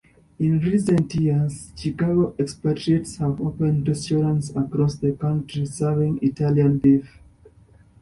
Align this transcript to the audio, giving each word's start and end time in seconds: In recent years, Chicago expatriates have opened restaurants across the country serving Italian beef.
In 0.39 0.59
recent 0.61 1.13
years, 1.13 1.71
Chicago 1.75 2.33
expatriates 2.39 3.17
have 3.17 3.39
opened 3.39 3.87
restaurants 3.87 4.49
across 4.55 4.95
the 4.95 5.11
country 5.11 5.67
serving 5.67 6.17
Italian 6.23 6.79
beef. 6.79 7.19